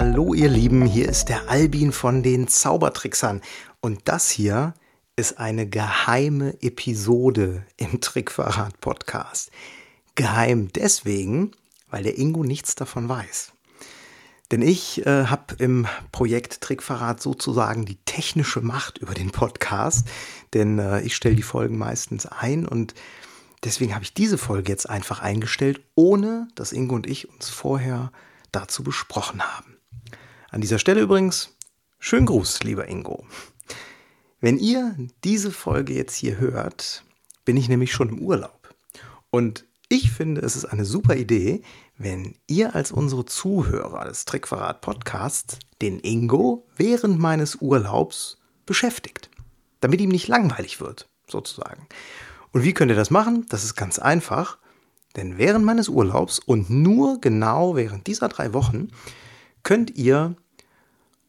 Hallo 0.00 0.32
ihr 0.32 0.48
Lieben, 0.48 0.86
hier 0.86 1.08
ist 1.08 1.28
der 1.28 1.50
Albin 1.50 1.90
von 1.90 2.22
den 2.22 2.46
Zaubertricksern 2.46 3.42
und 3.80 4.02
das 4.04 4.30
hier 4.30 4.74
ist 5.16 5.40
eine 5.40 5.68
geheime 5.68 6.54
Episode 6.62 7.66
im 7.76 8.00
Trickverrat 8.00 8.80
Podcast. 8.80 9.50
Geheim 10.14 10.68
deswegen, 10.72 11.50
weil 11.90 12.04
der 12.04 12.16
Ingo 12.16 12.44
nichts 12.44 12.76
davon 12.76 13.08
weiß. 13.08 13.54
Denn 14.52 14.62
ich 14.62 15.04
äh, 15.04 15.24
habe 15.24 15.56
im 15.58 15.88
Projekt 16.12 16.60
Trickverrat 16.60 17.20
sozusagen 17.20 17.84
die 17.84 17.98
technische 18.04 18.60
Macht 18.60 18.98
über 18.98 19.14
den 19.14 19.32
Podcast, 19.32 20.06
denn 20.54 20.78
äh, 20.78 21.00
ich 21.00 21.16
stelle 21.16 21.34
die 21.34 21.42
Folgen 21.42 21.76
meistens 21.76 22.24
ein 22.24 22.68
und 22.68 22.94
deswegen 23.64 23.96
habe 23.96 24.04
ich 24.04 24.14
diese 24.14 24.38
Folge 24.38 24.70
jetzt 24.70 24.88
einfach 24.88 25.18
eingestellt, 25.18 25.80
ohne 25.96 26.46
dass 26.54 26.70
Ingo 26.70 26.94
und 26.94 27.08
ich 27.08 27.28
uns 27.28 27.48
vorher 27.48 28.12
dazu 28.52 28.84
besprochen 28.84 29.42
haben. 29.42 29.77
An 30.50 30.62
dieser 30.62 30.78
Stelle 30.78 31.02
übrigens, 31.02 31.54
schönen 31.98 32.24
Gruß, 32.24 32.62
lieber 32.62 32.88
Ingo. 32.88 33.26
Wenn 34.40 34.56
ihr 34.56 34.96
diese 35.22 35.50
Folge 35.50 35.92
jetzt 35.92 36.14
hier 36.14 36.38
hört, 36.38 37.04
bin 37.44 37.58
ich 37.58 37.68
nämlich 37.68 37.92
schon 37.92 38.08
im 38.08 38.20
Urlaub. 38.20 38.74
Und 39.28 39.66
ich 39.90 40.10
finde, 40.10 40.40
es 40.40 40.56
ist 40.56 40.64
eine 40.64 40.86
super 40.86 41.16
Idee, 41.16 41.60
wenn 41.98 42.34
ihr 42.46 42.74
als 42.74 42.92
unsere 42.92 43.26
Zuhörer 43.26 44.06
des 44.06 44.24
Trickverrat 44.24 44.80
Podcasts 44.80 45.58
den 45.82 45.98
Ingo 46.00 46.66
während 46.78 47.18
meines 47.18 47.56
Urlaubs 47.56 48.38
beschäftigt, 48.64 49.28
damit 49.80 50.00
ihm 50.00 50.10
nicht 50.10 50.28
langweilig 50.28 50.80
wird, 50.80 51.10
sozusagen. 51.26 51.86
Und 52.52 52.64
wie 52.64 52.72
könnt 52.72 52.90
ihr 52.90 52.96
das 52.96 53.10
machen? 53.10 53.44
Das 53.50 53.64
ist 53.64 53.74
ganz 53.74 53.98
einfach. 53.98 54.56
Denn 55.14 55.36
während 55.36 55.66
meines 55.66 55.90
Urlaubs 55.90 56.38
und 56.38 56.70
nur 56.70 57.20
genau 57.20 57.76
während 57.76 58.06
dieser 58.06 58.28
drei 58.28 58.54
Wochen 58.54 58.88
könnt 59.68 59.98
ihr 59.98 60.34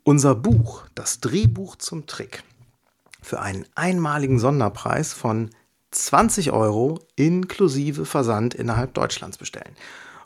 unser 0.03 0.33
Buch, 0.33 0.83
das 0.95 1.19
Drehbuch 1.19 1.75
zum 1.75 2.07
Trick, 2.07 2.41
für 3.21 3.41
einen 3.41 3.65
einmaligen 3.75 4.39
Sonderpreis 4.39 5.11
von 5.11 5.49
20 5.91 6.53
Euro 6.53 6.99
inklusive 7.17 8.05
Versand 8.05 8.53
innerhalb 8.53 8.93
Deutschlands 8.93 9.37
bestellen. 9.37 9.75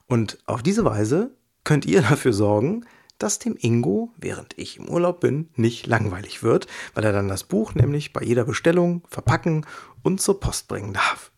Und 0.06 0.38
auf 0.46 0.62
diese 0.62 0.86
Weise 0.86 1.32
könnt 1.64 1.88
ihr 1.88 2.02
dafür 2.08 2.34
sorgen, 2.34 2.86
dass 3.18 3.40
dem 3.40 3.58
Ingo, 3.60 4.12
während 4.18 4.60
ich 4.60 4.78
im 4.78 4.90
Urlaub 4.90 5.20
bin, 5.20 5.50
nicht 5.56 5.88
langweilig 5.88 6.44
wird, 6.44 6.68
weil 6.94 7.06
er 7.06 7.14
dann 7.14 7.30
das 7.30 7.44
Buch 7.44 7.74
nämlich 7.74 8.14
bei 8.14 8.22
jeder 8.22 8.46
Bestellung 8.46 9.02
verpacken 9.08 9.66
und 10.04 10.22
zur 10.22 10.40
Post 10.40 10.68
bringen 10.68 10.94
darf. 10.94 11.32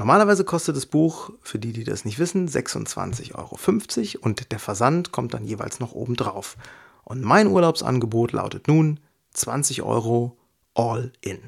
Normalerweise 0.00 0.44
kostet 0.44 0.76
das 0.76 0.86
Buch, 0.86 1.30
für 1.42 1.58
die, 1.58 1.74
die 1.74 1.84
das 1.84 2.06
nicht 2.06 2.18
wissen, 2.18 2.48
26,50 2.48 3.34
Euro 3.34 4.24
und 4.24 4.50
der 4.50 4.58
Versand 4.58 5.12
kommt 5.12 5.34
dann 5.34 5.44
jeweils 5.44 5.78
noch 5.78 5.92
oben 5.92 6.16
drauf. 6.16 6.56
Und 7.04 7.20
mein 7.22 7.48
Urlaubsangebot 7.48 8.32
lautet 8.32 8.66
nun 8.66 8.98
20 9.34 9.82
Euro 9.82 10.38
all 10.72 11.12
in, 11.20 11.38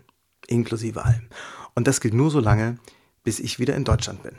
inklusive 0.48 1.02
allem. 1.02 1.30
Und 1.74 1.86
das 1.86 2.02
gilt 2.02 2.12
nur 2.12 2.30
so 2.30 2.40
lange, 2.40 2.76
bis 3.24 3.40
ich 3.40 3.58
wieder 3.58 3.74
in 3.74 3.84
Deutschland 3.84 4.22
bin. 4.22 4.36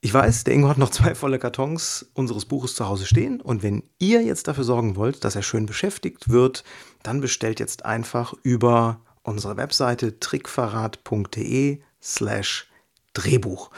Ich 0.00 0.12
weiß, 0.12 0.42
der 0.42 0.54
Ingo 0.54 0.68
hat 0.68 0.78
noch 0.78 0.90
zwei 0.90 1.14
volle 1.14 1.38
Kartons 1.38 2.10
unseres 2.14 2.46
Buches 2.46 2.74
zu 2.74 2.88
Hause 2.88 3.06
stehen 3.06 3.40
und 3.40 3.62
wenn 3.62 3.84
ihr 4.00 4.24
jetzt 4.24 4.48
dafür 4.48 4.64
sorgen 4.64 4.96
wollt, 4.96 5.22
dass 5.22 5.36
er 5.36 5.42
schön 5.42 5.66
beschäftigt 5.66 6.30
wird, 6.30 6.64
dann 7.04 7.20
bestellt 7.20 7.60
jetzt 7.60 7.84
einfach 7.84 8.34
über 8.42 9.02
unsere 9.22 9.56
Webseite 9.56 10.18
trickverrat.de 10.18 11.80
slash 12.02 12.66
Drehbuch. 13.14 13.70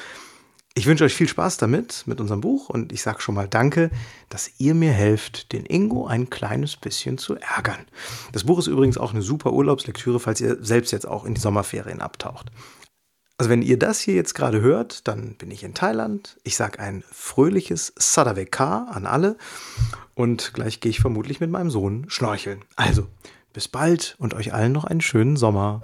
Ich 0.78 0.86
wünsche 0.86 1.04
euch 1.04 1.14
viel 1.14 1.28
Spaß 1.28 1.56
damit, 1.56 2.02
mit 2.06 2.20
unserem 2.20 2.42
Buch 2.42 2.68
und 2.68 2.92
ich 2.92 3.00
sage 3.00 3.22
schon 3.22 3.34
mal 3.34 3.48
Danke, 3.48 3.90
dass 4.28 4.50
ihr 4.58 4.74
mir 4.74 4.92
helft, 4.92 5.52
den 5.52 5.64
Ingo 5.64 6.06
ein 6.06 6.28
kleines 6.28 6.76
bisschen 6.76 7.16
zu 7.16 7.36
ärgern. 7.36 7.86
Das 8.32 8.44
Buch 8.44 8.58
ist 8.58 8.66
übrigens 8.66 8.98
auch 8.98 9.14
eine 9.14 9.22
super 9.22 9.54
Urlaubslektüre, 9.54 10.20
falls 10.20 10.38
ihr 10.42 10.58
selbst 10.62 10.92
jetzt 10.92 11.08
auch 11.08 11.24
in 11.24 11.32
die 11.32 11.40
Sommerferien 11.40 12.02
abtaucht. 12.02 12.50
Also 13.38 13.50
wenn 13.50 13.62
ihr 13.62 13.78
das 13.78 14.00
hier 14.00 14.14
jetzt 14.14 14.34
gerade 14.34 14.60
hört, 14.60 15.08
dann 15.08 15.36
bin 15.36 15.50
ich 15.50 15.64
in 15.64 15.72
Thailand. 15.72 16.38
Ich 16.42 16.56
sage 16.56 16.78
ein 16.78 17.04
fröhliches 17.10 17.94
Sadaveka 17.96 18.88
an 18.90 19.06
alle 19.06 19.38
und 20.14 20.52
gleich 20.52 20.80
gehe 20.80 20.90
ich 20.90 21.00
vermutlich 21.00 21.40
mit 21.40 21.50
meinem 21.50 21.70
Sohn 21.70 22.04
schnorcheln. 22.08 22.62
Also, 22.76 23.06
bis 23.54 23.66
bald 23.68 24.16
und 24.18 24.34
euch 24.34 24.52
allen 24.52 24.72
noch 24.72 24.84
einen 24.84 25.00
schönen 25.00 25.36
Sommer. 25.36 25.82